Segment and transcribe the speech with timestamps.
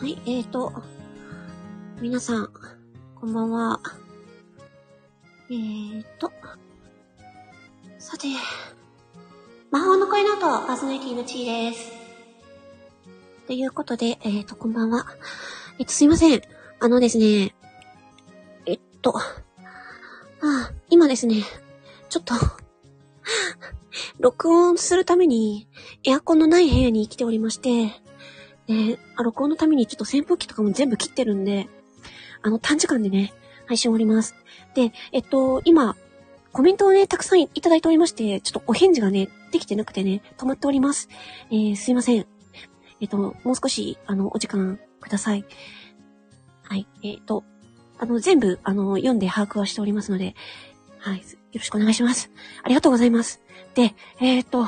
[0.00, 0.72] はい、えーと、
[2.00, 2.48] 皆さん、
[3.20, 3.82] こんばんは。
[5.50, 6.32] えーと、
[7.98, 8.28] さて、
[9.70, 11.92] 魔法の声の音、パーソナリティのチーです。
[13.46, 15.04] ということで、えーと、こんばんは。
[15.78, 16.40] えっと、すいません。
[16.78, 17.54] あのですね、
[18.64, 21.44] えっと、あ、今ですね、
[22.08, 22.32] ちょっと
[24.18, 25.68] 録音するために、
[26.04, 28.00] エアコンのない部屋に来ておりまして、
[28.70, 31.68] で、あ、録音のためにちょっと扇風機とかも全部切ってるんで、
[32.40, 33.32] あの、短時間でね、
[33.66, 34.36] 配信終わります。
[34.76, 35.96] で、えっと、今、
[36.52, 41.08] コメントをね、たくさんいただいておりまして、ちょっとお返事がね、できてなくてね、止まっております。
[41.50, 42.26] えー、すいません。
[43.00, 45.44] えっと、もう少し、あの、お時間ください。
[46.62, 46.86] はい。
[47.02, 47.42] えっと、
[47.98, 50.36] あの、全部、あの、読んで把握はしておりますので、
[50.98, 51.18] はい。
[51.18, 52.30] よろしくお願いします。
[52.62, 53.40] ありがとうございます。
[53.74, 54.64] で、えっ、と、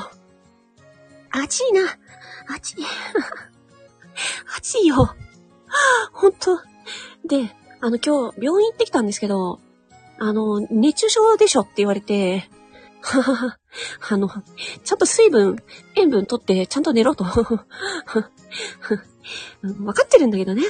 [1.31, 1.81] 暑いな。
[2.53, 2.85] 暑い。
[4.57, 5.15] 暑いよ。
[6.11, 6.59] ほんと。
[7.25, 9.59] で、あの、今日、病院行ってきたんですけど、
[10.19, 12.49] あの、熱中症でしょって言われて、
[13.01, 13.57] ははは、
[14.09, 14.29] あの、
[14.83, 15.61] ちゃんと水分、
[15.95, 17.25] 塩分取ってちゃんと寝ろと。
[19.83, 20.63] わかってるんだけどね。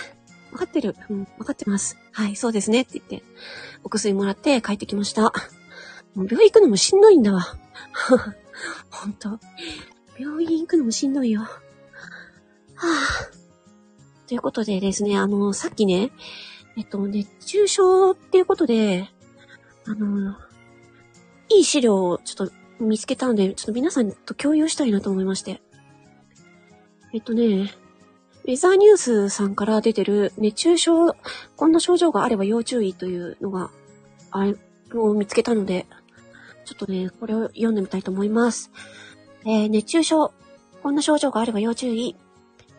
[0.52, 0.95] わかってる。
[1.09, 1.97] うん、わかってます。
[2.11, 3.23] はい、そうですねって言って、
[3.83, 5.22] お薬もらって帰ってきました。
[6.16, 7.57] もう病院行くのもしんどいんだわ。
[8.89, 9.39] ほんと。
[10.17, 11.47] 病院行くのもしんどいよ。
[12.87, 14.27] はぁ。
[14.27, 16.11] ということでですね、あの、さっきね、
[16.77, 19.09] えっと、熱中症っていうことで、
[19.85, 20.35] あの、
[21.49, 25.61] いい資料をちょっと見つけたんで、ちょっと皆さんと共有したいなと思いまして。
[27.13, 27.73] えっとね、
[28.45, 31.15] ウェザーニュースさんから出てる熱中症、
[31.55, 33.69] こんな症状があれば要注意というのが、
[34.31, 34.55] あれ
[34.95, 35.85] を見つけたので、
[36.65, 38.71] ちょっとね、これを読んでみたいと思います。
[39.45, 40.33] えー、熱中症、
[40.81, 42.15] こんな症状があれば要注意。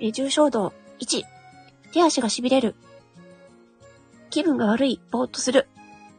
[0.01, 1.23] え、重症度1、
[1.93, 2.75] 手足が痺れる。
[4.31, 5.69] 気分が悪い、ぼーっとする。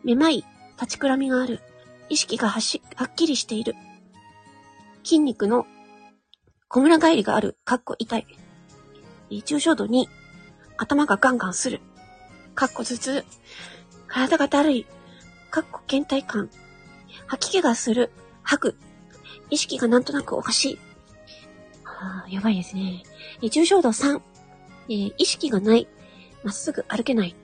[0.04, 0.46] めまい、
[0.80, 1.62] 立ちくらみがある。
[2.10, 3.76] 意識がはし、はっきりしている。
[5.04, 5.66] 筋肉の
[6.68, 8.28] 小村返りがある、かっこ痛い。
[9.46, 10.06] 重症度2、
[10.78, 11.82] 頭がガンガンする。
[12.54, 13.26] かっこ頭痛。
[14.08, 14.86] 体がだるい。
[15.52, 16.50] かっこ倦怠感。
[17.28, 18.12] 吐き気がする。
[18.44, 18.76] 吐く。
[19.50, 20.80] 意識がなんとなくおかしい。
[22.00, 23.04] あ、やばいですね。
[23.42, 24.22] 重症度3、
[24.90, 25.88] えー、意識がない。
[26.44, 27.36] まっすぐ歩けない。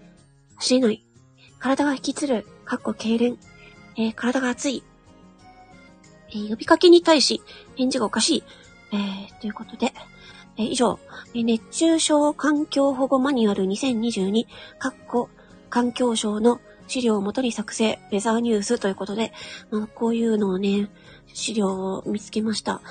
[0.56, 1.06] 走れない。
[1.60, 2.46] 体が引きつる。
[2.66, 3.38] かっこ痙攣。
[3.98, 4.84] えー、体が熱い。
[6.30, 7.42] えー、呼びかけに対し、
[7.76, 8.44] 返事がおかしい。
[8.94, 9.94] えー、ということで、
[10.58, 11.00] え、以上、
[11.34, 14.46] え熱中症環境保護マニュアル2022、
[14.80, 15.30] かっこ
[15.70, 19.32] 環境省の資料をもとに作成、ウェザーニュースということで、
[19.72, 20.90] まあ、こういうのをね、
[21.34, 22.82] 資料を見つけました。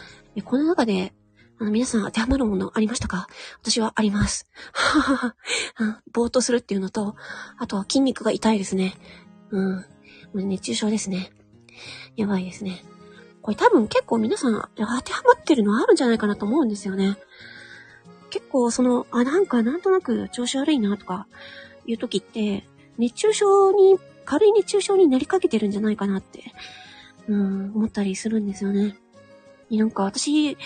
[0.45, 1.13] この中で、
[1.61, 3.29] あの、皆さん当てはまるものありましたか？
[3.63, 4.47] 私はあります。
[4.73, 5.35] ははは。
[6.13, 7.17] ぼーっとするっていうのと、
[7.59, 8.95] あとは筋肉が痛いですね。
[9.51, 9.85] うん。
[10.35, 11.31] 熱中症ですね。
[12.17, 12.83] やばいですね。
[13.43, 17.19] これ多分結構皆さん当てはまってるのはあるんじゃないかなと思うんですよね。
[18.31, 21.27] 結構その、あ、なんかなんとなく調子悪いなとか
[21.85, 22.67] いう時って、
[22.97, 26.45] 熱中症に、軽い熱中症になりかけてるんじゃないかなって、
[27.27, 28.97] うん、思ったりするんですよね。
[29.71, 30.57] なんか私、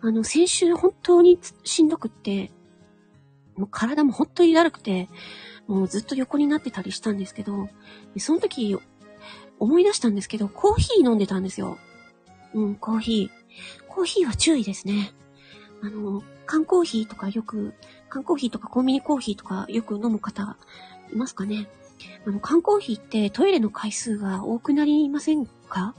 [0.00, 2.50] あの、先週本当にしんどくって、
[3.56, 5.08] もう体も本当にだるくて、
[5.66, 7.68] もうずっと横になってたりしたんですけど、
[8.18, 8.76] その時
[9.58, 11.78] 思い出したんですけど、コーヒー飲んでたんですよ。
[12.54, 13.88] うん、コーヒー。
[13.88, 15.12] コーヒーは注意ですね。
[15.82, 17.74] あの、缶コーヒーとかよく、
[18.08, 20.56] 缶コーヒーとかコンビニコーヒーとかよく飲む方
[21.12, 21.68] いますかね
[22.26, 25.94] あの、缶コーヒーってトイレの回数が多くなりませんか？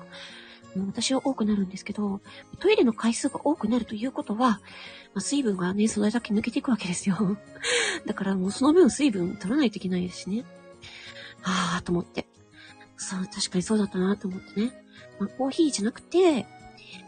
[0.76, 2.22] 私は多くなるんですけど、
[2.60, 4.60] トイレの回数が多くなるということは、ま
[5.16, 7.38] あ、水分がね、それだけ抜けていくわけですよ。
[8.06, 10.46] だからもうその分水分取らないといけないですしね。
[11.42, 12.28] はぁーと思って。
[12.98, 14.74] そう、確かにそうだったなと思ってね。
[15.20, 16.46] まあ、コーヒーじゃなくて、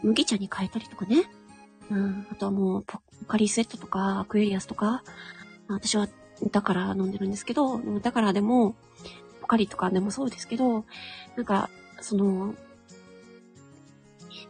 [0.02, 1.30] 麦茶に変えたりとかね。
[1.90, 5.04] うん、あとはもう、ポカリスエットとか、アクエリアスとか、
[5.68, 6.08] 私は
[6.50, 8.74] だから飲んでるんですけど、だからでも、
[9.40, 10.84] ポカリとかでもそうですけど、
[11.36, 11.70] なんか、
[12.00, 12.54] その、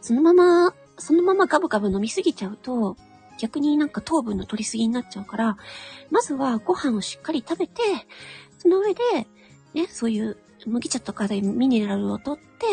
[0.03, 2.97] そのまま、そのままガブガブ飲みすぎちゃうと、
[3.39, 5.57] 逆になんか糖分の取りすぎになっちゃうから、
[6.11, 7.81] まずはご飯をしっかり食べて、
[8.57, 9.01] その上で、
[9.73, 10.35] ね、そういう
[10.67, 12.65] 麦茶とかでミネラルを取って、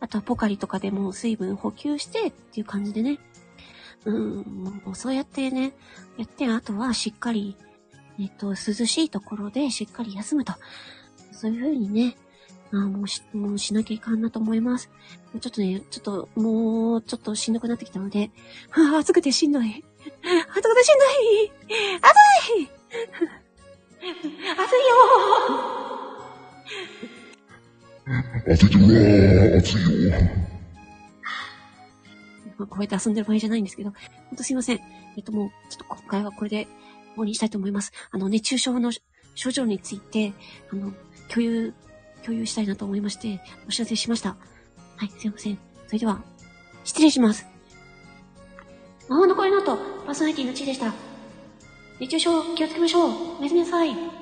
[0.00, 3.18] あとはポカリとかでも水分補給してっていう感じでね。
[4.06, 5.74] うん、そうやってね、
[6.16, 7.58] やって、あとはしっかり、
[8.18, 10.54] えっと、涼しいところでしっかり休むと。
[11.32, 12.16] そういう風にね、
[12.72, 14.88] あもうし、もうしなきゃいかんなと思います。
[15.32, 18.30] もうちょっとね、ちょっと、もう、ちょっとしんどくなってきたので、
[18.70, 19.64] は、暑くてしんどい。
[19.64, 19.82] 暑く
[20.74, 21.08] てしんどい
[22.00, 22.06] 暑
[22.60, 22.68] い
[24.02, 24.08] 暑
[24.56, 24.58] い
[24.88, 30.42] よー暑いよー暑いよー
[32.66, 33.96] こうやって遊んでる場合じゃないんですけど、ほ
[34.34, 34.80] んとすいません。
[35.16, 36.66] えっともう、ちょっと今回はこれで
[37.14, 37.92] 終わりにしたいと思います。
[38.10, 38.92] あの、熱中症の
[39.34, 40.32] 症状について、
[40.72, 40.92] あの、
[41.28, 41.74] 共有
[42.22, 44.36] 共有したいなと思いまして、お知らせしました。
[44.96, 45.58] はい、すいません。
[45.86, 46.22] それでは、
[46.84, 47.46] 失礼します。
[49.08, 50.92] 魔法の声の音、パーソナリティの地位でした。
[52.00, 53.10] 熱中症気をつけましょう。
[53.40, 54.21] おやすみなさい。